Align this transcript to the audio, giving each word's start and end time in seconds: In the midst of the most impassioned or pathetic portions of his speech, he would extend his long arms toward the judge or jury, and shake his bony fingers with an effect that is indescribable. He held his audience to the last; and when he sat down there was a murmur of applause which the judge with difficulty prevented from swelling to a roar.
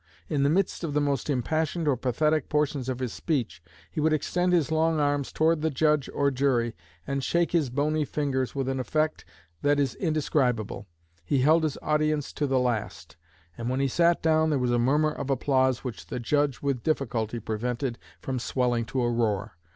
In 0.29 0.41
the 0.41 0.49
midst 0.49 0.83
of 0.83 0.95
the 0.95 0.99
most 0.99 1.29
impassioned 1.29 1.87
or 1.87 1.95
pathetic 1.95 2.49
portions 2.49 2.89
of 2.89 2.97
his 2.97 3.13
speech, 3.13 3.61
he 3.91 3.99
would 4.01 4.13
extend 4.13 4.51
his 4.51 4.71
long 4.71 4.99
arms 4.99 5.31
toward 5.31 5.61
the 5.61 5.69
judge 5.69 6.09
or 6.15 6.31
jury, 6.31 6.75
and 7.05 7.23
shake 7.23 7.51
his 7.51 7.69
bony 7.69 8.03
fingers 8.03 8.55
with 8.55 8.67
an 8.67 8.79
effect 8.79 9.25
that 9.61 9.79
is 9.79 9.93
indescribable. 9.93 10.87
He 11.23 11.41
held 11.41 11.61
his 11.61 11.77
audience 11.83 12.33
to 12.33 12.47
the 12.47 12.57
last; 12.57 13.15
and 13.55 13.69
when 13.69 13.79
he 13.79 13.87
sat 13.87 14.23
down 14.23 14.49
there 14.49 14.57
was 14.57 14.71
a 14.71 14.79
murmur 14.79 15.11
of 15.11 15.29
applause 15.29 15.83
which 15.83 16.07
the 16.07 16.19
judge 16.19 16.63
with 16.63 16.81
difficulty 16.81 17.39
prevented 17.39 17.99
from 18.21 18.39
swelling 18.39 18.85
to 18.85 19.03
a 19.03 19.11
roar. 19.11 19.55